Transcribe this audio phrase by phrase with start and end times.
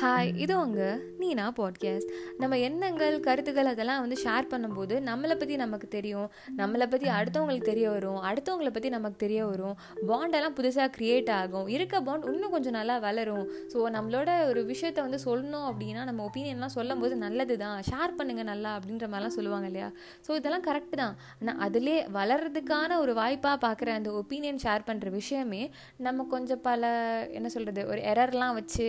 [0.00, 0.82] Hi இது உங்க
[1.20, 2.12] நீனா podcast
[2.42, 6.28] நம்ம எண்ணங்கள் கருத்துக்கள் அதெல்லாம் வந்து ஷேர் பண்ணும்போது நம்மளை பற்றி நமக்கு தெரியும்.
[6.60, 8.20] நம்மளை பற்றி அடுத்தவங்களுக்கு தெரிய வரும்.
[8.28, 9.74] அடுத்தவங்களை பற்றி நமக்கு தெரிய வரும்.
[10.10, 11.66] பாண்டெல்லாம் புதுசாக க்ரியேட் ஆகும்.
[11.74, 13.44] இருக்க பாண்ட் இன்னும் கொஞ்சம் நல்லா வளரும்.
[13.72, 18.48] ஸோ நம்மளோட ஒரு விஷயத்த வந்து சொல்லணும் அப்படின்னா நம்ம ஒப்பீனியன்லாம் சொல்லும் போது நல்லது தான் ஷேர் பண்ணுங்கள்
[18.52, 19.90] நல்லா அப்படின்ற மாதிரிலாம் சொல்லுவாங்க இல்லையா?
[20.28, 21.14] ஸோ இதெல்லாம் கரெக்டு தான்.
[21.40, 25.62] ஆனால் அதிலே வளர்கிறதுக்கான ஒரு வாய்ப்பாக பார்க்குற அந்த ஒப்பீனியன் ஷேர் பண்ணுற விஷயமே
[26.08, 26.92] நம்ம கொஞ்சம் பல
[27.40, 28.88] என்ன சொல்கிறது ஒரு எரர்லாம் வச்சு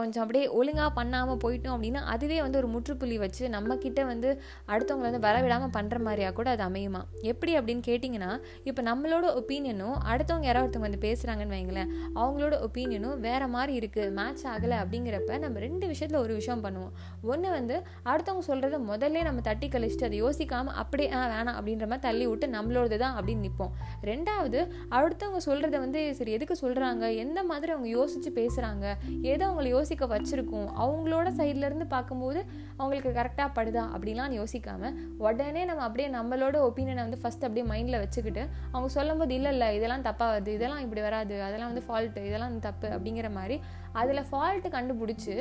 [0.00, 5.26] கொஞ்சம் அப்படியே ஒழுங்காக பண்ணாமல் போயிட்டோம் அப்படின்னா அதுவே வந்து ஒரு முற்றுப்புள்ளி வச்சு நம்மக்கிட்ட வந்து அடுத்தவங்களை வந்து
[5.28, 7.00] வரவிடாமல் பண்ணுற மாதிரியா கூட அது அமையுமா?
[7.20, 13.48] எப்படி அப்படின்னு கேட்டிங்கன்னா இப்போ நம்மளோட ஒப்பீனியனும் அடுத்தவங்க யாராவது ஒருத்தவங்க வந்து பேசுகிறாங்கன்னு வைங்களேன் அவங்களோட ஒப்பீனியனும் வேறு
[13.48, 16.92] மாதிரி இருக்குது மேட்ச் ஆகலை அப்படிங்கிறப்ப நம்ம ரெண்டு விஷயத்தில் ஒரு விஷயம் பண்ணுவோம்.
[17.22, 22.02] ஒன்று வந்து அடுத்தவங்க சொல்கிறத முதல்ல நம்ம தட்டி கழிச்சிட்டு அதை யோசிக்காமல் அப்படியே ஆ வேணாம் அப்படின்ற மாதிரி
[22.02, 23.72] தள்ளி விட்டு நம்மளோடது தான் அப்படின்னு நிற்போம்
[24.02, 28.86] ரெண்டாவது அடுத்தவங்க சொல்கிறத வந்து சரி எதுக்கு சொல்கிறாங்க எந்த மாதிரி அவங்க யோசித்து பேசுகிறாங்க
[29.22, 30.40] ஏதோ அவங்களை யோசிக்க வச்சிருக்கோம்?
[30.42, 30.68] இருக்கும்.
[30.84, 32.40] அவங்களோட சைட்லேருந்து பார்க்கும்போது
[32.78, 34.94] அவங்களுக்கு கரெக்டாக படுதா அப்படிலாம் யோசிக்காமல்
[35.26, 39.68] உடனே நம்ம அப்படியே நம்மளோட ஒப்பீனியனை வந்து ஃபஸ்ட் அப்படியே மைண்டில் வச்சுக்கிட்டு அவங்க சொல்லும் போது இல்லை இல்லை
[39.78, 41.36] இதெல்லாம் தப்பாக வருது இதெல்லாம் இப்படி வராது.
[41.48, 42.88] அதெல்லாம் வந்து ஃபால்ட்டு இதெல்லாம் தப்பு.
[42.96, 43.58] அப்படிங்கிற மாதிரி
[44.00, 45.34] அதில் ஃபால்ட்டு கண்டுபிடிச்சி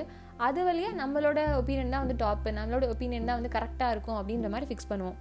[0.47, 4.69] அது வழியாக நம்மளோட ஒப்பீனியன் தான் வந்து டாப்பு நம்மளோட ஒப்பீனியன் தான் வந்து கரெக்டாக இருக்கும் அப்படின்ற மாதிரி
[4.69, 5.17] ஃபிக்ஸ் பண்ணுவோம்.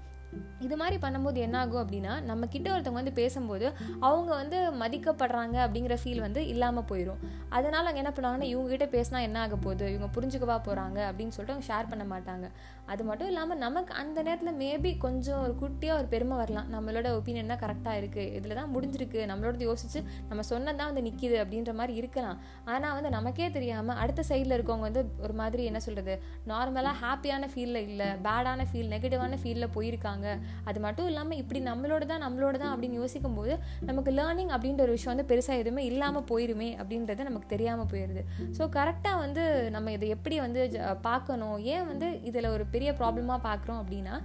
[0.64, 3.66] இது மாதிரி பண்ணும்போது என்ன ஆகும் அப்படின்னா நம்ம கிட்ட ஒருத்தவங்க வந்து பேசும்போது
[4.08, 7.20] அவங்க வந்து மதிக்கப்படுறாங்க அப்படிங்கிற ஃபீல் வந்து இல்லாமல் போயிடும்
[7.56, 9.86] அதனால் அவங்க என்ன பண்ணுவாங்கன்னா இவங்க கிட்ட பேசினா என்ன ஆக போகுது?
[9.94, 12.46] இவங்க புரிஞ்சுக்கவா போகிறாங்க அப்படின்னு சொல்லிட்டு அவங்க ஷேர் பண்ண மாட்டாங்க.
[12.92, 16.68] அது மட்டும் இல்லாமல் நமக்கு அந்த நேரத்தில் மேபி கொஞ்சம் ஒரு குட்டியாக ஒரு பெருமை வரலாம்.
[16.74, 19.20] நம்மளோட ஒப்பீனியன் தான் கரெக்டாக இருக்குது இதில் தான் முடிஞ்சிருக்கு.
[19.32, 22.38] நம்மளோட யோசிச்சு நம்ம சொன்னதான் வந்து நிற்கிது அப்படின்ற மாதிரி இருக்கலாம்.
[22.74, 26.16] ஆனால் வந்து நமக்கே தெரியாமல் அடுத்த சைடில் இருக்கவங்க வந்து ஒரு மாதிரி என்ன சொல்கிறது
[26.52, 30.19] நார்மலாக ஹாப்பியான ஃபீலில் இல்லை பேடான ஃபீல் நெகட்டிவான ஃபீலில் போயிருக்காங்க.
[30.64, 33.54] அது மட்டும் இல்லாமல் இப்படி நம்மளோட தான் நம்மளோட தான் அப்படின்னு யோசிக்கும் போது
[33.90, 38.24] நமக்கு லேர்னிங் அப்படின்ற ஒரு விஷயம் வந்து பெருசாக எதுவுமே இல்லாமல் போயிருமே அப்படின்றது நமக்கு தெரியாமல் போயிடுது
[38.58, 39.44] ஸோ கரெக்டாக வந்து
[39.76, 40.60] நம்ம இதை எப்படி வந்து
[41.08, 41.58] பார்க்கணும்?
[41.74, 44.16] ஏன் வந்து இதில் ஒரு பெரிய ப்ராப்ளமாக பார்க்குறோம் அப்படின்னா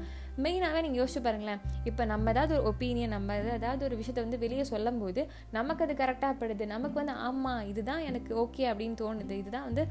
[0.44, 1.59] மெயினாகவே நீங்கள் யோசிச்சு பாருங்களேன்.
[1.89, 5.22] இப்போ நம்ம ஏதாவது ஒரு ஒப்பீனியன் நம்ம ஏதாவது ஒரு விஷயத்த வந்து வெளியே சொல்லும் போது
[5.57, 6.63] நமக்கு அது கரெக்டாக படுது.
[6.73, 9.35] நமக்கு வந்து ஆமாம் இதுதான் எனக்கு ஓகே அப்படின்னு தோணுது.
[9.41, 9.83] இதுதான் வந்து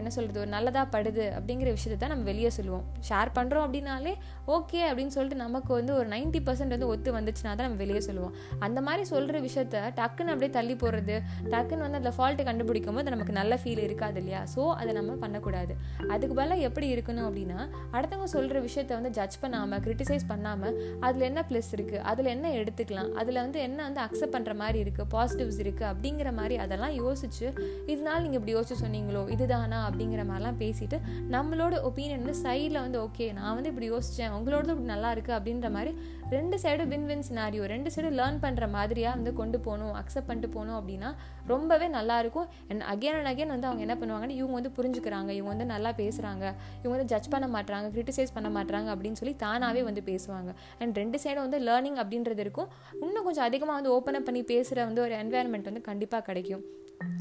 [0.00, 2.84] என்ன சொல்கிறது ஒரு நல்லதாக படுது அப்படிங்கிற விஷயத்தை தான் நம்ம வெளியே சொல்லுவோம்.
[3.08, 4.14] ஷேர் பண்ணுறோம் அப்படின்னாலே
[4.56, 8.34] ஓகே அப்படின்னு சொல்லிட்டு நமக்கு வந்து ஒரு நைன்ட்டி பர்சன்ட் வந்து ஒத்து வந்துச்சுன்னா தான் நம்ம வெளியே சொல்லுவோம்.
[8.66, 11.16] அந்த மாதிரி சொல்கிற விஷயத்த டக்குன்னு அப்படியே தள்ளி போடுறது
[11.52, 14.42] டக்குன்னு வந்து அதில் ஃபால்ட்டு கண்டுபிடிக்கும் போது நமக்கு நல்ல ஃபீல் இருக்காது இல்லையா?
[14.54, 15.72] ஸோ அதை நம்ம பண்ணக்கூடாது.
[16.14, 17.60] அதுக்கு பதிலாக எப்படி இருக்கணும் அப்படின்னா
[17.96, 20.76] அடுத்தவங்க சொல்கிற விஷயத்த வந்து ஜட்ஜ் பண்ணாமல் கிரிட்டிசைஸ் பண்ணாமல்
[21.08, 23.10] அதில் என்ன ப்ளஸ் இருக்குது அதில் என்ன எடுத்துக்கலாம்?
[23.22, 27.46] அதில் வந்து என்ன வந்து அக்செப்ட் பண்ணுற மாதிரி இருக்குது பாசிட்டிவ்ஸ் இருக்குது அப்படிங்கிற மாதிரி அதெல்லாம் யோசிச்சு
[27.92, 29.80] இதனால நீங்கள் இப்படி யோசிச்சு சொன்னீங்களோ இதுதானா?
[29.88, 30.96] அப்படிங்கிற மாதிரிலாம் பேசிட்டு
[31.34, 35.68] நம்மளோட ஒப்பீனியன் வந்து சைடில் வந்து ஓகே நான் வந்து இப்படி யோசித்தேன் உங்களோட இப்படி நல்லா இருக்குது அப்படின்ற
[35.76, 35.92] மாதிரி
[36.34, 40.50] ரெண்டு சைடு வின் வின் சினாரியோ ரெண்டு சைடு லேர்ன் பண்ணுற மாதிரியாக வந்து கொண்டு போகணும் அக்செப்ட் பண்ணிட்டு
[40.56, 41.10] போகணும் அப்படின்னா
[41.52, 45.68] ரொம்பவே நல்லாயிருக்கும் அண்ட் அகேன் அண்ட் அகேன் வந்து அவங்க என்ன பண்ணுவாங்கன்னா இவங்க வந்து புரிஞ்சுக்கிறாங்க இவங்க வந்து
[45.74, 46.44] நல்லா பேசுகிறாங்க
[46.82, 50.52] இவங்க வந்து ஜட்ஜ் பண்ண மாட்டாங்க கிரிட்டிசைஸ் பண்ண மாட்டாங்க அப்படின்னு சொல்லி தானாகவே வந்து பேசுவாங்க.
[50.82, 52.70] அண்ட் ரெண்டு சைடும் வந்து லேர்னிங் அப்படின்றது இருக்கும்.
[53.04, 56.64] இன்னும் கொஞ்சம் அதிகமாக வந்து ஓப்பன் அப் பண்ணி பேசுகிற வந்து ஒரு என்வாயன்மெண்ட் வந்து கண்டிப்பாக கிடைக்கும்.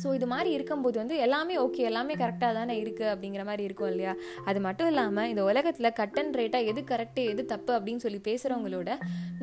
[0.02, 4.14] ஸோ இது மாதிரி இருக்கும்போது வந்து எல்லாமே ஓகே எல்லாமே கரெக்டாக தானே இருக்குது அப்படிங்கிற மாதிரி இருக்கும் இல்லையா?
[4.50, 8.90] அது மட்டும் இல்லாமல் இந்த உலகத்தில் கட் அண்ட் ரேட்டாக எது கரெக்டு எது தப்பு அப்படின்னு சொல்லி பேசுகிறவங்களோட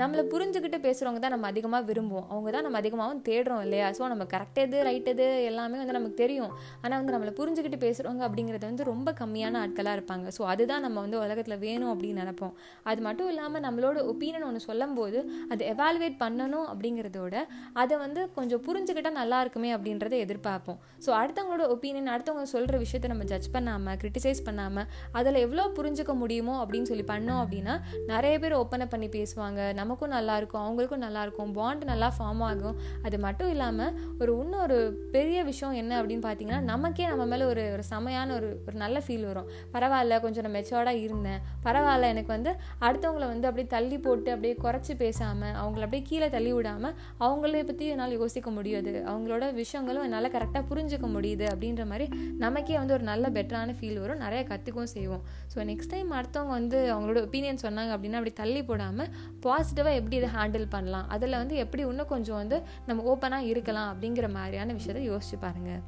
[0.00, 2.26] நம்மளை புரிஞ்சுக்கிட்டு பேசுகிறவங்க தான் நம்ம அதிகமாக விரும்புவோம்.
[2.32, 3.86] அவங்க தான் நம்ம அதிகமாகவும் தேடுறோம் இல்லையா?
[3.98, 6.52] ஸோ நம்ம கரெக்ட் எது ரைட் எது எல்லாமே வந்து நமக்கு தெரியும்.
[6.82, 10.26] ஆனால் வந்து நம்மளை புரிஞ்சுக்கிட்டு பேசுகிறவங்க அப்படிங்கிறது வந்து ரொம்ப கம்மியான ஆட்களாக இருப்பாங்க.
[10.38, 12.54] ஸோ அதுதான் நம்ம வந்து உலகத்தில் வேணும் அப்படின்னு நினைப்போம்.
[12.92, 15.18] அது மட்டும் இல்லாமல் நம்மளோட ஒப்பீனியன் ஒன்று சொல்லும்போது
[15.52, 17.34] அது அதை எவாலுவேட் பண்ணணும் அப்படிங்கிறதோட
[17.82, 20.78] அதை வந்து கொஞ்சம் புரிஞ்சுக்கிட்டால் நல்லா இருக்குமே அப்படின்றது எதிர்பார்ப்போம்.
[21.04, 24.86] ஸோ அடுத்தவங்களோட ஒப்பீனியன் அடுத்தவங்க சொல்கிற விஷயத்த நம்ம ஜட்ஜ் பண்ணாமல் கிரிட்டிசைஸ் பண்ணாமல்
[25.18, 27.76] அதில் எவ்வளோ புரிஞ்சுக்க முடியுமோ அப்படின்னு சொல்லி பண்ணோம் அப்படின்னா
[28.12, 29.60] நிறைய பேர் ஓப்பன் அப் பண்ணி பேசுவாங்க.
[29.80, 32.76] நமக்கும் நல்லாயிருக்கும் அவங்களுக்கும் நல்லாயிருக்கும் பாண்ட் நல்லா ஃபார்ம் ஆகும்.
[33.08, 34.78] அது மட்டும் இல்லாமல் ஒரு இன்னொரு
[35.16, 39.26] பெரிய விஷயம் என்ன அப்படின்னு பார்த்தீங்கன்னா நமக்கே நம்ம மேலே ஒரு ஒரு செமையான ஒரு ஒரு நல்ல ஃபீல்
[39.30, 39.48] வரும்.
[39.74, 41.40] பரவாயில்ல கொஞ்சம் நான் மெச்சோர்டாக இருந்தேன்.
[41.66, 42.52] பரவாயில்ல எனக்கு வந்து
[42.86, 46.94] அடுத்தவங்கள வந்து அப்படியே தள்ளி போட்டு அப்படியே குறைச்சி பேசாமல் அவங்கள அப்படியே கீழே தள்ளி விடாமல்
[47.24, 48.92] அவங்கள பற்றி என்னால் யோசிக்க முடியாது.
[49.10, 52.06] அவங்களோட விஷயங்களும் என்னால் கரெக்டாக புரிஞ்சுக்க முடியுது அப்படின்ற மாதிரி
[52.44, 54.22] நமக்கே வந்து ஒரு நல்ல பெட்டரான ஃபீல் வரும்.
[54.24, 55.24] நிறைய கற்றுக்கவும் செய்வோம்.
[55.52, 59.10] ஸோ நெக்ஸ்ட் டைம் அடுத்தவங்க வந்து அவங்களோட ஒப்பீனியன் சொன்னாங்க அப்படின்னா அப்படி தள்ளி போடாமல்
[59.46, 61.08] பாசிட்டிவாக எப்படி இதை ஹேண்டில் பண்ணலாம்?
[61.16, 62.58] அதில் வந்து எப்படி இன்னும் கொஞ்சம் வந்து
[62.90, 65.82] நம்ம ஓப்பனாக இருக்கலாம் அப்படிங்கிற மாதிரியான விஷயத்தை யோசிச்சு பாருங்கள்